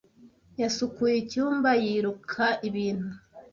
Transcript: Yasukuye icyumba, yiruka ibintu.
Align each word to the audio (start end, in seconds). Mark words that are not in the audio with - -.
Yasukuye 0.61 1.15
icyumba, 1.23 1.69
yiruka 1.83 2.45
ibintu. 2.67 3.09